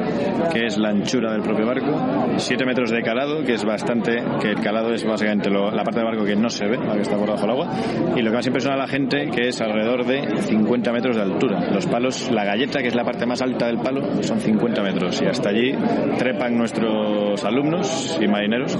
que 0.53 0.67
es 0.67 0.79
la 0.79 0.91
anchura 0.91 1.33
del 1.33 1.43
propio 1.43 1.67
barco, 1.67 2.35
7 2.37 2.65
metros 2.65 2.93
de 2.93 3.03
calado, 3.03 3.43
que 3.43 3.55
es 3.55 3.65
bastante, 3.65 4.23
que 4.41 4.51
el 4.51 4.61
calado 4.61 4.95
es 4.95 5.05
básicamente 5.05 5.51
la 5.51 5.83
parte 5.83 5.99
del 5.99 6.05
barco 6.05 6.25
que 6.25 6.37
no 6.37 6.49
se 6.51 6.67
ve, 6.67 6.79
la 6.79 6.95
que 6.95 7.03
está 7.03 7.17
por 7.17 7.27
debajo 7.27 7.43
del 7.43 7.51
agua, 7.51 7.69
y 8.17 8.23
lo 8.23 8.31
que 8.31 8.37
más 8.37 8.47
impresiona 8.47 8.77
a 8.77 8.79
la 8.79 8.89
gente, 8.89 9.29
que 9.31 9.49
es 9.49 9.61
alrededor 9.61 10.05
de 10.05 10.37
50 10.43 10.93
metros 10.93 11.17
de 11.17 11.23
altura. 11.23 11.71
Los 11.73 11.87
palos, 11.87 12.31
la 12.31 12.45
galleta, 12.45 12.81
que 12.81 12.89
es 12.89 12.95
la 12.95 13.05
parte 13.05 13.27
más 13.27 13.43
alta 13.43 13.67
del 13.67 13.79
palo, 13.79 14.23
son 14.23 14.41
50 14.41 14.83
metros, 14.83 15.21
y 15.23 15.27
hasta 15.27 15.51
allí 15.51 15.73
trepan 16.19 16.57
nuestros 16.57 17.45
alumnos 17.45 18.19
y 18.21 18.29
marineros 18.29 18.77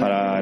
para 0.00 0.40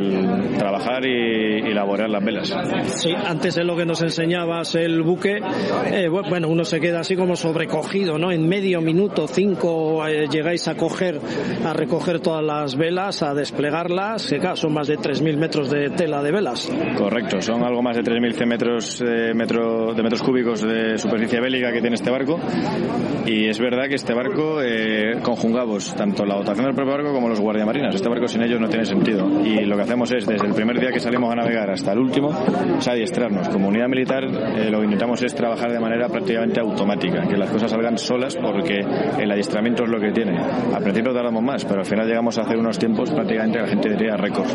trabajar 0.58 1.04
y, 1.06 1.70
elaborar 1.72 2.10
las 2.10 2.24
velas. 2.24 2.54
Sí, 2.86 3.12
antes 3.12 3.54
de 3.54 3.64
lo 3.64 3.76
que 3.76 3.86
nos 3.86 4.02
enseñabas 4.02 4.74
el 4.74 5.02
buque, 5.02 5.38
eh, 5.86 6.08
bueno, 6.08 6.48
uno 6.48 6.64
se 6.64 6.80
queda 6.80 7.00
así 7.00 7.16
como 7.16 7.36
sobrecogido, 7.36 8.18
¿no? 8.18 8.30
En 8.32 8.48
medio 8.48 8.80
minuto, 8.80 9.26
cinco, 9.26 10.06
eh, 10.06 10.26
llegáis 10.30 10.68
a 10.68 10.74
coger, 10.74 11.20
a 11.64 11.72
recoger 11.72 12.20
todas 12.20 12.44
las 12.44 12.76
velas, 12.76 13.22
a 13.22 13.34
desplegarlas, 13.34 14.28
que 14.28 14.38
claro, 14.38 14.56
son 14.56 14.74
más 14.74 14.88
de 14.88 14.98
3.000 14.98 15.36
metros 15.36 15.70
de 15.70 15.90
tela 15.90 16.22
de 16.22 16.32
velas. 16.32 16.70
Correcto, 16.96 17.40
son 17.40 17.62
algo 17.62 17.82
más 17.82 17.96
de 17.96 18.01
3.000 18.02 18.46
metros, 18.46 19.00
eh, 19.00 19.32
metro, 19.34 19.94
de 19.94 20.02
metros 20.02 20.22
cúbicos 20.22 20.62
de 20.62 20.98
superficie 20.98 21.40
bélica 21.40 21.72
que 21.72 21.80
tiene 21.80 21.94
este 21.94 22.10
barco. 22.10 22.38
Y 23.26 23.46
es 23.46 23.58
verdad 23.58 23.88
que 23.88 23.94
este 23.94 24.14
barco 24.14 24.62
eh, 24.62 25.18
conjugamos 25.22 25.94
tanto 25.94 26.24
la 26.24 26.36
dotación 26.36 26.66
del 26.66 26.74
propio 26.74 26.92
barco 26.92 27.12
como 27.12 27.28
los 27.28 27.40
guardiamarinas. 27.40 27.94
Este 27.94 28.08
barco 28.08 28.26
sin 28.26 28.42
ellos 28.42 28.60
no 28.60 28.68
tiene 28.68 28.84
sentido. 28.84 29.28
Y 29.44 29.64
lo 29.64 29.76
que 29.76 29.82
hacemos 29.82 30.12
es, 30.12 30.26
desde 30.26 30.46
el 30.46 30.54
primer 30.54 30.80
día 30.80 30.90
que 30.90 31.00
salimos 31.00 31.32
a 31.32 31.36
navegar 31.36 31.70
hasta 31.70 31.92
el 31.92 31.98
último, 31.98 32.30
es 32.78 32.88
adiestrarnos. 32.88 33.48
Como 33.48 33.68
unidad 33.68 33.88
militar, 33.88 34.24
eh, 34.24 34.70
lo 34.70 34.78
que 34.78 34.84
intentamos 34.84 35.22
es 35.22 35.34
trabajar 35.34 35.72
de 35.72 35.80
manera 35.80 36.08
prácticamente 36.08 36.60
automática, 36.60 37.26
que 37.28 37.36
las 37.36 37.50
cosas 37.50 37.70
salgan 37.70 37.96
solas 37.98 38.36
porque 38.36 38.80
el 39.18 39.30
adiestramiento 39.30 39.84
es 39.84 39.90
lo 39.90 40.00
que 40.00 40.10
tiene. 40.12 40.38
Al 40.38 40.82
principio 40.82 41.12
tardamos 41.12 41.42
más, 41.42 41.64
pero 41.64 41.80
al 41.80 41.86
final 41.86 42.06
llegamos 42.06 42.38
a 42.38 42.42
hacer 42.42 42.56
unos 42.56 42.78
tiempos 42.78 43.10
prácticamente 43.10 43.60
la 43.60 43.68
gente 43.68 43.90
diría 43.90 44.16
récord. 44.16 44.48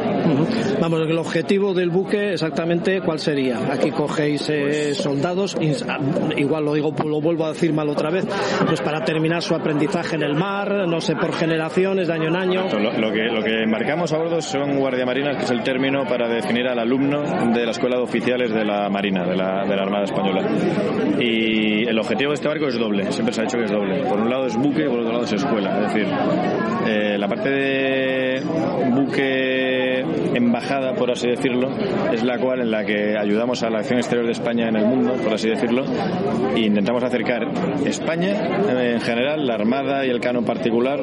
Vamos, 0.82 1.02
el 1.02 1.18
objetivo 1.18 1.74
del 1.74 1.90
buque 1.90 2.34
exactamente 2.34 3.02
cuál 3.02 3.20
sería. 3.20 3.37
Aquí 3.72 3.92
cogéis 3.92 4.50
eh, 4.50 4.96
soldados, 4.96 5.56
ah, 5.88 6.00
igual 6.36 6.66
lo 6.66 6.74
digo, 6.74 6.94
lo 7.06 7.22
vuelvo 7.22 7.46
a 7.46 7.50
decir 7.50 7.72
mal 7.72 7.88
otra 7.90 8.10
vez, 8.10 8.26
pues 8.66 8.82
para 8.82 9.04
terminar 9.04 9.44
su 9.44 9.54
aprendizaje 9.54 10.16
en 10.16 10.24
el 10.24 10.36
mar, 10.36 10.88
no 10.88 11.00
sé, 11.00 11.16
por 11.16 11.34
generaciones, 11.34 12.08
de 12.08 12.14
año 12.14 12.30
en 12.30 12.36
año. 12.36 12.64
Lo, 12.80 13.12
que, 13.12 13.24
lo 13.26 13.44
que 13.44 13.64
embarcamos 13.64 14.12
a 14.12 14.18
bordo 14.18 14.42
son 14.42 14.80
guardiamarinas, 14.80 15.38
que 15.38 15.44
es 15.44 15.52
el 15.52 15.62
término 15.64 16.06
para 16.06 16.28
definir 16.28 16.68
al 16.68 16.80
alumno 16.80 17.22
de 17.54 17.66
la 17.66 17.72
Escuela 17.72 17.98
de 17.98 18.04
Oficiales 18.04 18.52
de 18.52 18.66
la 18.66 18.90
Marina, 18.90 19.26
de 19.26 19.36
la, 19.36 19.66
de 19.66 19.76
la 19.76 19.84
Armada 19.84 20.06
Española. 20.06 20.48
Y 21.20 21.88
el 21.88 22.00
objetivo 22.00 22.32
de 22.32 22.36
este 22.36 22.48
barco 22.48 22.68
es 22.68 22.78
doble, 22.78 23.12
siempre 23.12 23.34
se 23.34 23.42
ha 23.42 23.44
dicho 23.44 23.58
que 23.58 23.66
es 23.66 23.72
doble. 23.72 24.04
Por 24.04 24.20
un 24.20 24.30
lado 24.30 24.48
es 24.48 24.58
buque 24.58 24.86
por 24.90 25.00
otro 25.00 25.12
lado 25.12 25.26
es 25.26 25.34
escuela. 25.34 25.82
Es 25.82 25.94
decir, 25.94 26.08
eh, 26.88 27.18
la 27.18 27.28
parte 27.28 27.50
de 27.50 28.42
buque 28.92 30.06
embajada, 30.36 30.94
por 30.94 31.12
así 31.12 31.28
decirlo, 31.28 31.70
es 32.12 32.24
la 32.24 32.38
cual 32.38 32.62
en 32.62 32.72
la 32.72 32.86
que 32.86 33.18
ayudamos 33.28 33.62
a 33.64 33.70
la 33.70 33.80
acción 33.80 34.00
exterior 34.00 34.26
de 34.26 34.32
España 34.32 34.70
en 34.70 34.76
el 34.78 34.86
mundo, 34.86 35.14
por 35.22 35.34
así 35.34 35.50
decirlo, 35.50 35.84
e 36.56 36.62
intentamos 36.62 37.04
acercar 37.04 37.44
España 37.86 38.30
eh, 38.70 38.94
en 38.94 39.02
general, 39.02 39.46
la 39.46 39.56
Armada 39.56 40.06
y 40.06 40.10
el 40.10 40.20
Cano 40.20 40.40
en 40.40 40.46
particular, 40.46 41.02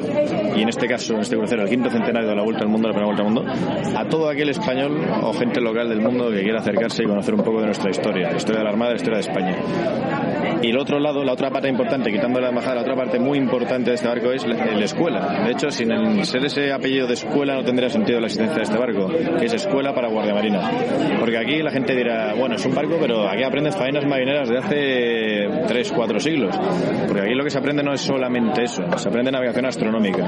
y 0.55 0.61
en 0.61 0.69
este 0.69 0.87
caso, 0.87 1.13
en 1.13 1.21
este 1.21 1.37
crucero, 1.37 1.63
el 1.63 1.69
quinto 1.69 1.89
centenario 1.89 2.27
de 2.29 2.35
la 2.35 2.43
Vuelta 2.43 2.63
al 2.63 2.69
Mundo, 2.69 2.87
la 2.87 2.93
primera 2.93 3.13
Vuelta 3.13 3.23
al 3.23 3.31
Mundo, 3.31 3.97
a 3.97 4.05
todo 4.05 4.29
aquel 4.29 4.49
español 4.49 4.99
o 5.21 5.33
gente 5.33 5.61
local 5.61 5.87
del 5.87 6.01
mundo 6.01 6.29
que 6.31 6.41
quiera 6.41 6.59
acercarse 6.59 7.03
y 7.03 7.05
conocer 7.05 7.35
un 7.35 7.43
poco 7.43 7.59
de 7.59 7.67
nuestra 7.67 7.91
historia, 7.91 8.31
la 8.31 8.37
historia 8.37 8.59
de 8.59 8.63
la 8.63 8.71
Armada 8.71 8.91
y 8.91 8.93
la 8.93 8.97
historia 8.97 9.17
de 9.17 9.21
España. 9.21 10.54
Y 10.61 10.69
el 10.69 10.77
otro 10.77 10.99
lado, 10.99 11.23
la 11.23 11.33
otra 11.33 11.49
parte 11.49 11.67
importante, 11.67 12.11
quitando 12.11 12.39
la 12.39 12.49
embajada, 12.49 12.75
la 12.75 12.81
otra 12.81 12.95
parte 12.95 13.19
muy 13.19 13.37
importante 13.37 13.91
de 13.91 13.95
este 13.95 14.07
barco 14.07 14.31
es 14.31 14.45
la, 14.45 14.83
escuela. 14.83 15.43
De 15.45 15.51
hecho, 15.51 15.69
sin 15.69 15.91
el, 15.91 16.25
ser 16.25 16.45
ese 16.45 16.71
apellido 16.71 17.07
de 17.07 17.13
escuela 17.13 17.55
no 17.55 17.63
tendría 17.63 17.89
sentido 17.89 18.19
la 18.19 18.27
existencia 18.27 18.57
de 18.57 18.63
este 18.63 18.77
barco, 18.77 19.07
que 19.39 19.45
es 19.45 19.53
escuela 19.53 19.93
para 19.93 20.07
guardia 20.07 20.33
marina. 20.33 20.71
Porque 21.19 21.37
aquí 21.37 21.61
la 21.61 21.71
gente 21.71 21.95
dirá, 21.95 22.33
bueno, 22.33 22.55
es 22.55 22.65
un 22.65 22.73
barco, 22.73 22.97
pero 22.99 23.27
aquí 23.27 23.43
aprendes 23.43 23.75
faenas 23.75 24.05
marineras 24.05 24.49
de 24.49 24.57
hace 24.57 25.65
3, 25.67 25.91
4 25.91 26.19
siglos. 26.19 26.55
Porque 27.07 27.21
aquí 27.21 27.33
lo 27.33 27.43
que 27.43 27.49
se 27.49 27.57
aprende 27.57 27.83
no 27.83 27.93
es 27.93 28.01
solamente 28.01 28.63
eso, 28.63 28.83
se 28.97 29.09
aprende 29.09 29.31
navegación 29.31 29.65
astronómica, 29.65 30.27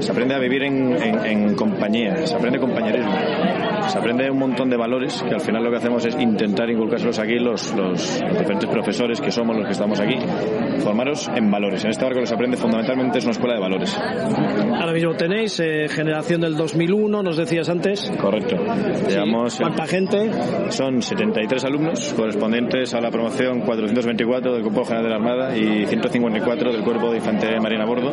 se 0.00 0.12
aprende 0.12 0.34
a 0.34 0.38
vivir 0.38 0.62
en, 0.62 0.96
en 1.24 1.54
compañía, 1.54 2.26
se 2.26 2.34
aprende 2.34 2.58
compañerismo 2.58 3.12
se 3.88 3.98
aprende 3.98 4.30
un 4.30 4.38
montón 4.38 4.68
de 4.68 4.76
valores 4.76 5.22
que 5.26 5.34
al 5.34 5.40
final 5.40 5.64
lo 5.64 5.70
que 5.70 5.78
hacemos 5.78 6.04
es 6.04 6.14
intentar 6.20 6.68
inculcárselos 6.68 7.18
aquí 7.18 7.38
los, 7.38 7.74
los, 7.74 8.20
diferentes 8.38 8.68
profesores 8.68 9.20
que 9.20 9.30
somos 9.30 9.56
los 9.58 9.66
que 9.66 9.72
estamos 9.72 10.00
aquí, 10.00 10.16
formaros 10.78 11.28
en 11.34 11.50
valores. 11.50 11.84
En 11.84 11.90
este 11.90 12.04
barco 12.04 12.20
los 12.20 12.32
aprende 12.32 12.56
fundamentalmente 12.56 13.18
es 13.18 13.24
una 13.24 13.32
escuela 13.32 13.54
de 13.54 13.60
valores. 13.60 13.98
Ahora 13.98 14.92
mismo 14.92 15.14
tenéis 15.14 15.58
eh, 15.60 15.88
generación 15.88 16.40
del 16.40 16.56
2001, 16.56 17.22
nos 17.22 17.36
decías 17.36 17.68
antes. 17.68 18.10
Correcto. 18.20 18.56
¿Cuánta 19.58 19.86
gente? 19.86 20.30
Son 20.70 21.02
73 21.02 21.64
alumnos 21.64 22.14
correspondientes 22.14 22.94
a 22.94 23.00
la 23.00 23.10
promoción 23.10 23.60
424 23.60 24.52
del 24.52 24.62
Cuerpo 24.62 24.84
General 24.84 25.04
de 25.04 25.10
la 25.10 25.16
Armada 25.16 25.56
y 25.56 25.86
154 25.86 26.72
del 26.72 26.82
Cuerpo 26.82 27.10
de 27.10 27.16
Infantería 27.18 27.60
Marina 27.60 27.84
a 27.84 27.86
Bordo. 27.86 28.12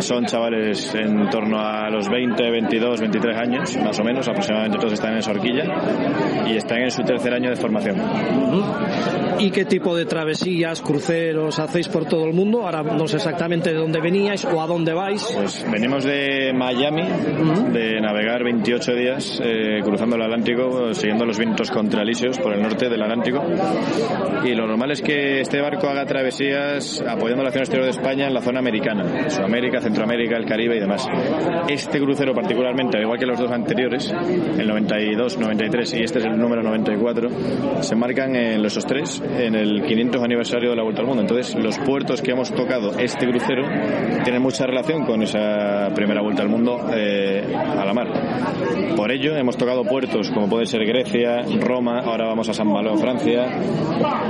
Son 0.00 0.24
chavales 0.24 0.94
en 0.94 1.28
torno 1.30 1.58
a 1.58 1.88
los 1.90 2.08
20, 2.08 2.50
22, 2.50 3.00
23 3.00 3.36
años, 3.36 3.76
más 3.76 3.98
o 3.98 4.04
menos, 4.04 4.28
aproximadamente 4.28 4.78
todos 4.78 4.92
están 4.94 5.12
en 5.12 5.18
esa 5.18 5.30
horquilla 5.30 5.64
y 6.46 6.56
están 6.56 6.82
en 6.82 6.90
su 6.90 7.02
tercer 7.02 7.32
año 7.34 7.50
de 7.50 7.56
formación. 7.56 7.96
¿Y 9.38 9.50
qué 9.50 9.64
tipo 9.64 9.96
de 9.96 10.06
travesías, 10.42 10.82
cruceros 10.82 11.58
hacéis 11.60 11.88
por 11.88 12.04
todo 12.04 12.24
el 12.24 12.32
mundo? 12.32 12.62
Ahora 12.62 12.82
no 12.82 13.06
sé 13.06 13.16
exactamente 13.16 13.70
de 13.70 13.76
dónde 13.76 14.00
veníais 14.00 14.44
o 14.44 14.60
a 14.60 14.66
dónde 14.66 14.92
vais. 14.92 15.22
Pues 15.36 15.64
venimos 15.70 16.04
de 16.04 16.52
Miami, 16.52 17.02
de 17.72 18.00
navegar 18.00 18.42
28 18.42 18.94
días 18.94 19.40
eh, 19.42 19.80
cruzando 19.84 20.16
el 20.16 20.22
Atlántico, 20.22 20.92
siguiendo 20.94 21.24
los 21.24 21.38
vientos 21.38 21.70
contralisios 21.70 22.38
por 22.38 22.54
el 22.54 22.62
norte 22.62 22.88
del 22.88 23.02
Atlántico. 23.02 23.40
Y 24.44 24.54
lo 24.54 24.66
normal 24.66 24.90
es 24.90 25.02
que 25.02 25.40
este 25.40 25.60
barco 25.60 25.88
haga 25.88 26.04
travesías 26.06 27.02
apoyando 27.06 27.42
la 27.42 27.50
acción 27.50 27.62
exterior 27.62 27.84
de 27.84 27.92
España 27.92 28.26
en 28.26 28.34
la 28.34 28.40
zona 28.40 28.58
americana, 28.58 29.30
Sudamérica, 29.30 29.80
Centroamérica, 29.80 30.36
el 30.36 30.44
Caribe 30.44 30.76
y 30.76 30.80
demás. 30.80 31.06
Este 31.68 32.00
crucero 32.00 32.34
particularmente, 32.34 32.96
al 32.96 33.04
igual 33.04 33.18
que 33.18 33.26
los 33.26 33.38
dos 33.38 33.52
anteriores, 33.52 34.12
el 34.58 34.66
92, 34.66 35.38
93 35.38 35.94
y 35.94 36.02
este 36.02 36.18
es 36.18 36.24
el 36.24 36.36
número 36.36 36.62
94, 36.64 37.28
se 37.80 37.94
marcan 37.94 38.34
en 38.34 38.62
los 38.62 38.72
tres 38.86 39.22
en 39.38 39.54
el 39.54 39.82
500 39.84 40.20
aniversario 40.32 40.70
de 40.70 40.76
la 40.76 40.82
Vuelta 40.82 41.02
al 41.02 41.06
Mundo. 41.06 41.22
Entonces, 41.22 41.54
los 41.54 41.78
puertos 41.78 42.22
que 42.22 42.30
hemos 42.30 42.50
tocado 42.52 42.98
este 42.98 43.28
crucero 43.28 43.64
tienen 44.24 44.40
mucha 44.40 44.66
relación 44.66 45.04
con 45.04 45.22
esa 45.22 45.90
primera 45.94 46.22
Vuelta 46.22 46.42
al 46.42 46.48
Mundo 46.48 46.88
eh, 46.94 47.54
a 47.54 47.84
la 47.84 47.92
mar. 47.92 48.08
Por 48.96 49.12
ello, 49.12 49.36
hemos 49.36 49.56
tocado 49.56 49.84
puertos 49.84 50.30
como 50.30 50.48
puede 50.48 50.66
ser 50.66 50.84
Grecia, 50.86 51.42
Roma, 51.60 52.00
ahora 52.00 52.26
vamos 52.26 52.48
a 52.48 52.54
San 52.54 52.68
Malo, 52.68 52.96
Francia, 52.96 53.46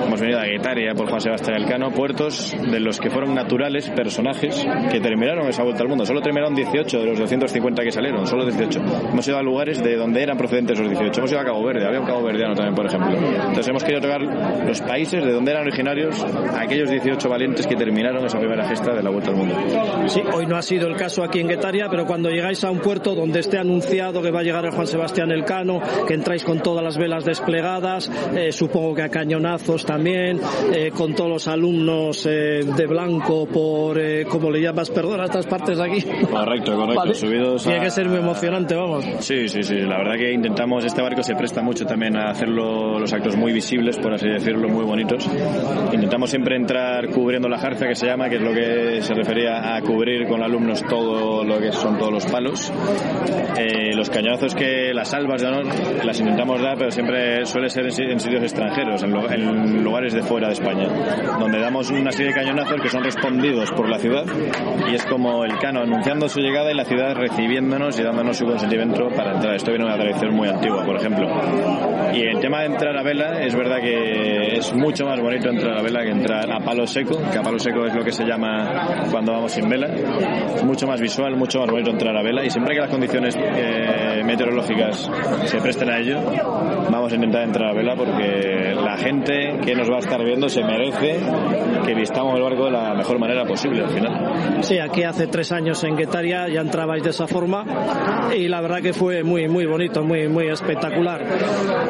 hemos 0.05 0.21
venido 0.21 0.41
a 0.41 0.45
Guetaria 0.45 0.95
por 0.95 1.09
Juan 1.09 1.21
Sebastián 1.21 1.57
Elcano, 1.59 1.91
puertos 1.91 2.55
de 2.61 2.81
los 2.81 2.99
que 2.99 3.11
fueron 3.11 3.35
naturales 3.35 3.89
personajes 3.91 4.67
que 4.91 5.01
terminaron 5.01 5.47
esa 5.49 5.63
Vuelta 5.63 5.83
al 5.83 5.89
Mundo. 5.89 6.05
Solo 6.05 6.21
terminaron 6.21 6.55
18 6.55 6.99
de 6.99 7.07
los 7.07 7.19
250 7.19 7.83
que 7.83 7.93
salieron, 7.93 8.27
solo 8.27 8.45
18. 8.45 8.81
Hemos 9.13 9.29
ido 9.29 9.39
a 9.39 9.43
lugares 9.43 9.83
de 9.83 9.97
donde 9.97 10.23
eran 10.23 10.37
procedentes 10.37 10.79
los 10.79 10.89
18. 10.89 11.21
Hemos 11.21 11.31
ido 11.31 11.41
a 11.41 11.45
Cabo 11.45 11.65
Verde, 11.65 11.87
había 11.87 12.01
un 12.01 12.07
Cabo 12.07 12.23
Verdeano 12.23 12.55
también, 12.55 12.75
por 12.75 12.87
ejemplo. 12.87 13.17
Entonces 13.17 13.69
hemos 13.69 13.85
querido 13.85 14.01
tocar 14.01 14.21
los 14.67 14.81
países 14.81 15.25
de 15.25 15.33
donde 15.33 15.51
eran 15.53 15.63
originarios 15.63 15.92
aquellos 16.57 16.91
18 16.91 17.29
valientes 17.29 17.67
que 17.67 17.77
terminaron 17.77 18.25
esa 18.25 18.39
primera 18.39 18.67
gesta 18.69 18.95
de 18.95 19.03
la 19.03 19.11
Vuelta 19.11 19.31
al 19.31 19.37
Mundo. 19.37 19.55
Sí, 20.07 20.23
hoy 20.33 20.47
no 20.47 20.57
ha 20.57 20.63
sido 20.63 20.87
el 20.89 20.97
caso 20.97 21.23
aquí 21.23 21.41
en 21.41 21.49
Guetaria, 21.49 21.89
pero 21.91 22.07
cuando 22.07 22.29
llegáis 22.31 22.63
a 22.65 22.71
un 22.71 22.79
puerto 22.81 23.15
donde 23.15 23.41
esté 23.41 23.59
anunciado 23.59 24.23
que 24.23 24.31
va 24.31 24.41
a 24.41 24.43
llegar 24.43 24.65
el 24.65 24.73
Juan 24.73 24.87
Sebastián 24.87 25.31
Elcano, 25.31 25.81
que 26.07 26.15
entráis 26.15 26.45
con 26.45 26.61
todas 26.61 26.83
las 26.85 26.97
velas 26.97 27.25
desplegadas, 27.25 28.11
eh, 28.37 28.53
supongo 28.53 28.95
que 28.95 29.03
a 29.03 29.09
cañonazos 29.09 29.85
también, 29.85 30.41
eh, 30.75 30.91
con 30.97 31.15
todos 31.15 31.31
los 31.31 31.49
alumnos 31.49 32.27
eh, 32.27 32.61
de 32.65 32.87
blanco 32.87 33.47
por, 33.47 33.99
eh, 33.99 34.25
como 34.27 34.51
le 34.51 34.61
llamas, 34.61 34.91
perdona, 34.91 35.25
estas 35.25 35.47
partes 35.47 35.79
de 35.79 35.85
aquí. 35.85 36.03
Correcto, 36.31 36.75
correcto, 36.77 36.95
Vale. 37.01 37.15
subidos 37.15 37.63
Tiene 37.65 37.79
a- 37.79 37.83
que 37.83 37.91
ser 37.91 38.09
muy 38.09 38.19
emocionante, 38.19 38.75
vamos. 38.75 39.05
Sí, 39.21 39.49
sí, 39.49 39.63
sí. 39.63 39.77
La 39.77 39.99
verdad 39.99 40.15
que 40.17 40.33
intentamos, 40.33 40.85
este 40.85 41.03
barco 41.03 41.23
se 41.23 41.35
presta 41.35 41.63
mucho 41.63 41.85
también 41.87 42.17
a 42.17 42.31
hacerlo 42.31 42.99
los 42.99 43.13
actos 43.13 43.37
muy 43.37 43.53
visibles, 43.53 43.99
por 43.99 44.13
así 44.15 44.29
decirlo, 44.29 44.69
muy 44.69 44.85
bonitos. 44.85 45.29
Intentamos 45.93 46.31
siempre 46.31 46.57
entrar 46.57 47.09
cubriendo 47.09 47.49
la 47.49 47.59
jarcia, 47.59 47.87
que 47.89 47.95
se 47.95 48.07
llama, 48.07 48.29
que 48.29 48.37
es 48.37 48.43
lo 48.43 48.53
que 48.53 49.03
se 49.03 49.15
refería 49.15 49.75
a 49.75 49.81
cubrir 49.83 50.27
con 50.27 50.43
alumnos 50.43 50.83
todo 50.89 51.45
lo 51.45 51.59
que 51.59 51.73
son 51.73 51.99
todos 51.99 52.13
los 52.13 52.27
palos. 52.27 52.73
Eh, 53.59 53.95
los 53.95 54.09
cañonazos 54.11 54.55
que 54.55 54.93
las 54.95 55.13
albas 55.15 55.43
de 55.43 55.49
honor 55.49 55.67
las 56.05 56.19
intentamos 56.19 56.61
dar, 56.63 56.79
pero 56.79 56.91
siempre 56.91 57.45
suele 57.47 57.69
ser 57.69 57.85
en, 57.87 57.93
si- 57.93 58.03
en 58.05 58.21
sitios 58.21 58.43
extranjeros, 58.43 59.03
en, 59.03 59.15
en 59.15 59.85
lugares 59.85 60.15
de 60.15 60.23
fuera 60.23 60.47
de 60.49 60.55
España, 60.55 60.89
donde 61.39 61.59
damos 61.61 61.91
una 61.91 62.11
serie 62.13 62.29
de 62.29 62.35
cañonazos 62.35 62.81
que 62.81 62.89
son 62.89 63.05
respondidos 63.05 63.71
por 63.73 63.89
la 63.89 63.99
ciudad 63.99 64.25
y 64.91 64.95
es 64.95 65.05
como 65.07 65.45
el 65.45 65.59
cano 65.59 65.81
anunciando 65.81 66.29
su 66.29 66.41
llegada 66.41 66.71
y 66.71 66.75
la 66.75 66.85
ciudad 66.85 67.15
recibiéndonos 67.15 67.99
y 67.99 68.03
dándonos 68.03 68.37
su 68.37 68.47
consentimiento 68.47 69.09
para 69.15 69.33
entrar. 69.35 69.55
Esto 69.55 69.71
viene 69.71 69.85
de 69.87 69.91
una 69.95 70.03
tradición 70.03 70.35
muy 70.35 70.49
antigua, 70.49 70.85
por 70.85 70.97
ejemplo. 70.97 71.29
Y 72.15 72.23
el 72.23 72.41
tema 72.41 72.61
de 72.61 72.67
entrar 72.67 72.97
a 72.97 73.03
vela, 73.03 73.43
es 73.43 73.55
verdad 73.55 73.81
que 73.81 74.57
es 74.57 74.73
mucho 74.75 75.05
más 75.07 75.21
bonito 75.21 75.49
entrar 75.51 75.72
a 75.79 75.83
vela 75.83 76.03
que 76.03 76.11
entrar 76.11 76.51
a 76.51 76.59
palo 76.61 76.87
seco, 76.87 77.19
que 77.31 77.39
a 77.39 77.43
palo 77.43 77.59
seco 77.59 77.87
es 77.87 77.95
lo 77.95 78.05
que 78.05 78.13
se 78.13 78.25
llama 78.25 79.07
cuando 79.11 79.33
vamos 79.33 79.53
sin 79.53 79.69
vela. 79.69 79.89
Es 79.89 80.65
mucho 80.65 80.87
más 80.87 81.01
visual, 81.01 81.37
mucho 81.37 81.61
más 81.61 81.71
bonito 81.71 81.91
entrar 81.91 82.17
a 82.17 82.23
vela 82.23 82.45
y 82.45 82.51
siempre 82.51 82.75
que 82.75 82.81
las 82.81 82.91
condiciones 82.91 83.37
eh, 83.39 84.23
meteorológicas 84.25 85.11
se 85.45 85.61
presten 85.61 85.91
a 85.91 85.99
ello, 85.99 86.21
vamos 86.91 87.13
a 87.13 87.15
intentar 87.15 87.43
entrar 87.43 87.71
a 87.71 87.73
vela 87.75 87.95
porque 87.97 88.75
la 88.75 88.97
gente 88.97 89.59
que 89.65 89.75
nos 89.75 89.91
va 89.91 89.97
a 89.97 90.01
estar 90.01 90.23
viendo 90.25 90.49
se 90.49 90.63
merece 90.63 91.21
que 91.85 91.95
vistamos 91.95 92.37
el 92.37 92.43
barco 92.43 92.67
de 92.67 92.71
la 92.73 92.95
mejor 92.95 93.19
manera 93.19 93.45
posible 93.45 93.83
al 93.83 93.91
final. 93.91 94.63
Sí, 94.63 94.79
aquí 94.79 95.03
hace 95.03 95.27
tres 95.27 95.53
años 95.53 95.83
en 95.85 95.97
Guetaria 95.97 96.49
ya 96.49 96.61
entrabais 96.61 97.03
de 97.03 97.11
esa 97.11 97.27
forma 97.27 97.65
y 98.37 98.49
la 98.49 98.61
verdad 98.61 98.81
que 98.81 98.93
fue 98.93 99.23
muy 99.23 99.49
muy 99.49 99.67
bonito, 99.67 100.03
muy 100.03 100.29
muy 100.29 100.49
espectacular. 100.49 101.23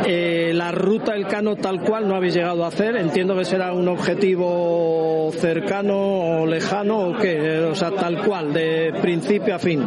Eh, 0.06 0.52
la 0.54 0.72
ruta 0.72 1.14
El 1.14 1.26
Cano 1.26 1.56
tal 1.56 1.80
cual 1.80 2.08
no 2.08 2.16
habéis 2.16 2.34
llegado 2.34 2.64
a 2.64 2.68
hacer, 2.68 2.96
entiendo 2.96 3.36
que 3.36 3.44
será 3.44 3.71
un 3.72 3.88
objetivo 3.88 5.30
cercano 5.32 6.42
o 6.42 6.46
lejano 6.46 7.08
o 7.08 7.16
qué, 7.16 7.60
o 7.60 7.74
sea, 7.74 7.90
tal 7.90 8.18
cual, 8.22 8.52
de 8.52 8.92
principio 9.00 9.54
a 9.54 9.58
fin. 9.58 9.82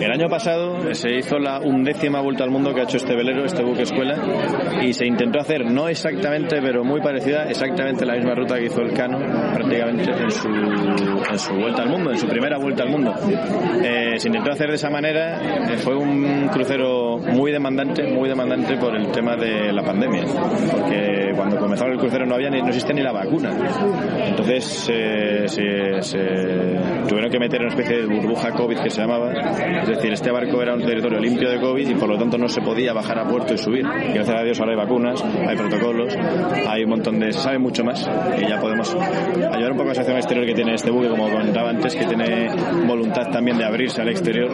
El 0.00 0.10
año 0.10 0.28
pasado 0.28 0.94
se 0.94 1.16
hizo 1.16 1.38
la 1.38 1.60
undécima 1.60 2.20
vuelta 2.20 2.44
al 2.44 2.50
mundo 2.50 2.74
que 2.74 2.80
ha 2.80 2.84
hecho 2.84 2.96
este 2.96 3.14
velero, 3.14 3.44
este 3.44 3.62
buque 3.62 3.82
escuela, 3.82 4.16
y 4.82 4.92
se 4.92 5.06
intentó 5.06 5.40
hacer, 5.40 5.64
no 5.64 5.88
exactamente, 5.88 6.60
pero 6.60 6.84
muy 6.84 7.00
parecida, 7.00 7.48
exactamente 7.48 8.04
la 8.04 8.14
misma 8.14 8.34
ruta 8.34 8.56
que 8.58 8.66
hizo 8.66 8.80
el 8.82 8.92
Cano, 8.92 9.18
prácticamente 9.54 10.10
en 10.10 10.30
su, 10.30 10.48
en 10.48 11.38
su 11.38 11.54
vuelta 11.54 11.82
al 11.82 11.90
mundo, 11.90 12.10
en 12.10 12.18
su 12.18 12.26
primera 12.26 12.58
vuelta 12.58 12.82
al 12.82 12.90
mundo. 12.90 13.14
Eh, 13.82 14.14
se 14.18 14.28
intentó 14.28 14.50
hacer 14.50 14.68
de 14.68 14.74
esa 14.74 14.90
manera, 14.90 15.72
eh, 15.72 15.76
fue 15.78 15.94
un 15.96 16.48
crucero 16.48 17.18
muy 17.18 17.52
demandante, 17.52 18.02
muy 18.04 18.28
demandante 18.28 18.76
por 18.76 18.96
el 18.96 19.10
tema 19.12 19.36
de 19.36 19.72
la 19.72 19.82
pandemia, 19.82 20.24
porque 20.72 21.32
cuando 21.34 21.56
comenzaron 21.56 21.92
el 21.94 21.98
crucero 21.98 22.26
no 22.26 22.34
había 22.34 22.50
ni, 22.50 22.60
no 22.60 22.68
existía 22.68 22.94
ni 22.94 23.02
la 23.02 23.12
vacuna. 23.24 23.50
Entonces 24.26 24.88
eh, 24.92 25.44
se, 25.46 26.02
se 26.02 26.18
tuvieron 27.08 27.30
que 27.30 27.38
meter 27.38 27.60
una 27.60 27.68
especie 27.68 27.98
de 27.98 28.06
burbuja 28.06 28.52
COVID 28.52 28.78
que 28.78 28.90
se 28.90 29.00
llamaba, 29.00 29.32
es 29.32 29.88
decir, 29.88 30.12
este 30.12 30.30
barco 30.30 30.62
era 30.62 30.74
un 30.74 30.82
territorio 30.82 31.18
limpio 31.18 31.50
de 31.50 31.60
COVID 31.60 31.88
y 31.88 31.94
por 31.94 32.08
lo 32.08 32.18
tanto 32.18 32.38
no 32.38 32.48
se 32.48 32.60
podía 32.60 32.92
bajar 32.92 33.18
a 33.18 33.26
puerto 33.26 33.54
y 33.54 33.58
subir. 33.58 33.84
Y 33.84 34.12
gracias 34.12 34.36
a 34.36 34.42
Dios 34.42 34.60
ahora 34.60 34.72
hay 34.72 34.78
vacunas, 34.78 35.22
hay 35.22 35.56
protocolos, 35.56 36.16
hay 36.68 36.84
un 36.84 36.90
montón 36.90 37.18
de... 37.18 37.32
se 37.32 37.40
sabe 37.40 37.58
mucho 37.58 37.84
más 37.84 38.08
y 38.38 38.48
ya 38.48 38.58
podemos 38.60 38.94
ayudar 38.94 39.72
un 39.72 39.76
poco 39.76 39.90
a 39.90 39.94
la 39.94 39.94
situación 39.94 40.16
exterior 40.16 40.46
que 40.46 40.54
tiene 40.54 40.74
este 40.74 40.90
buque, 40.90 41.08
como 41.08 41.30
comentaba 41.30 41.70
antes, 41.70 41.94
que 41.94 42.04
tiene 42.04 42.48
voluntad 42.86 43.30
también 43.30 43.58
de 43.58 43.64
abrirse 43.64 44.00
al 44.00 44.08
exterior. 44.08 44.50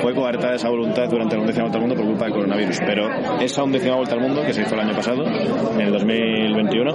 Fue 0.00 0.14
coartada 0.14 0.54
esa 0.54 0.68
voluntad 0.68 1.08
durante 1.08 1.36
la 1.36 1.42
undécima 1.42 1.64
vuelta 1.64 1.78
al 1.78 1.82
mundo 1.82 1.96
por 1.96 2.06
culpa 2.06 2.24
del 2.24 2.34
coronavirus, 2.34 2.78
pero 2.86 3.08
esa 3.40 3.62
undécima 3.62 3.96
vuelta 3.96 4.14
al 4.14 4.20
mundo, 4.20 4.42
que 4.44 4.52
se 4.52 4.62
hizo 4.62 4.74
el 4.74 4.80
año 4.80 4.94
pasado, 4.94 5.24
en 5.74 5.80
el 5.80 5.92
2021, 5.92 6.92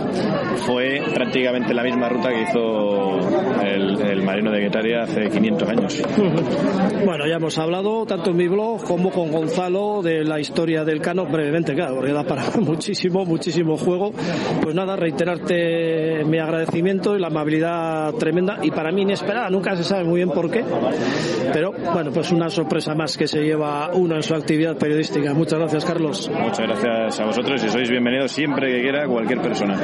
fue 0.58 0.85
prácticamente 1.14 1.74
la 1.74 1.84
misma 1.84 2.10
ruta 2.10 2.30
que 2.30 2.42
hizo 2.42 3.25
el, 3.64 4.02
el 4.02 4.24
marino 4.24 4.52
de 4.52 4.62
Guetaria 4.62 5.04
hace 5.04 5.30
500 5.30 5.70
años. 5.70 6.04
Bueno, 7.06 7.28
ya 7.28 7.36
hemos 7.36 7.58
hablado 7.60 8.06
tanto 8.06 8.32
en 8.32 8.38
mi 8.38 8.48
blog 8.48 8.84
como 8.84 9.12
con 9.12 9.32
Gonzalo 9.32 10.02
de 10.02 10.24
la 10.24 10.40
historia 10.40 10.84
del 10.84 11.02
Cano, 11.02 11.26
brevemente, 11.26 11.76
claro, 11.76 11.96
porque 11.96 12.12
da 12.12 12.24
para 12.24 12.44
muchísimo, 12.60 13.26
muchísimo 13.26 13.78
juego. 13.78 14.12
Pues 14.62 14.74
nada, 14.74 14.96
reiterarte 14.96 16.24
mi 16.26 16.40
agradecimiento 16.40 17.16
y 17.16 17.20
la 17.20 17.28
amabilidad 17.28 18.14
tremenda 18.14 18.58
y 18.64 18.72
para 18.72 18.92
mí 18.92 19.04
inesperada, 19.04 19.50
nunca 19.50 19.76
se 19.76 19.84
sabe 19.84 20.04
muy 20.04 20.18
bien 20.18 20.30
por 20.30 20.50
qué, 20.50 20.64
pero 21.54 21.74
bueno, 21.94 22.12
pues 22.12 22.32
una 22.32 22.50
sorpresa 22.50 22.96
más 22.96 23.18
que 23.18 23.28
se 23.28 23.44
lleva 23.44 23.92
uno 23.94 24.16
en 24.16 24.24
su 24.24 24.34
actividad 24.34 24.76
periodística. 24.78 25.34
Muchas 25.34 25.60
gracias, 25.60 25.86
Carlos. 25.86 26.32
Muchas 26.34 26.68
gracias 26.68 27.20
a 27.20 27.26
vosotros 27.26 27.64
y 27.64 27.70
sois 27.70 27.90
bienvenidos 27.90 28.32
siempre 28.32 28.72
que 28.72 28.82
quiera 28.82 29.08
cualquier 29.08 29.42
persona. 29.42 29.76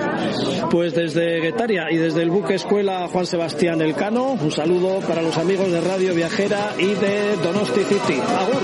Pues 0.71 0.95
desde 0.95 1.39
Guetaria 1.39 1.87
y 1.91 1.97
desde 1.97 2.23
el 2.23 2.31
buque 2.31 2.55
escuela 2.55 3.07
Juan 3.07 3.25
Sebastián 3.41 3.81
Elcano, 3.81 4.33
un 4.33 4.51
saludo 4.51 4.99
para 4.99 5.23
los 5.23 5.35
amigos 5.35 5.71
de 5.71 5.81
Radio 5.81 6.13
Viajera 6.13 6.75
y 6.77 6.93
de 6.93 7.37
Donosti 7.37 7.83
City. 7.85 8.21
Agur. 8.37 8.61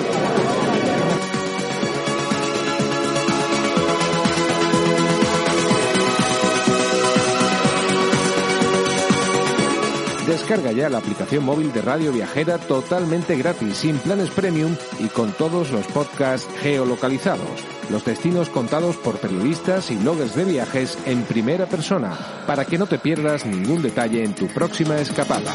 Descarga 10.28 10.72
ya 10.74 10.90
la 10.92 11.00
aplicación 11.00 11.44
móvil 11.44 11.74
de 11.74 11.82
Radio 11.82 12.12
Viajera 12.12 12.60
totalmente 12.60 13.36
gratis, 13.36 13.78
sin 13.78 13.98
planes 13.98 14.30
premium 14.30 14.76
y 15.00 15.08
con 15.08 15.32
todos 15.32 15.72
los 15.72 15.88
podcasts 15.88 16.48
geolocalizados. 16.62 17.77
Los 17.90 18.04
destinos 18.04 18.50
contados 18.50 18.98
por 18.98 19.20
periodistas 19.20 19.92
y 19.92 19.96
bloggers 19.96 20.36
de 20.36 20.44
viajes 20.44 20.98
en 21.06 21.24
primera 21.24 21.66
persona, 21.68 22.18
para 22.46 22.66
que 22.66 22.78
no 22.78 22.86
te 22.86 23.00
pierdas 23.00 23.46
ningún 23.46 23.82
detalle 23.82 24.24
en 24.24 24.36
tu 24.36 24.48
próxima 24.48 24.98
escapada. 24.98 25.54